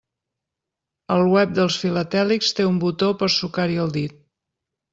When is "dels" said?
1.59-1.77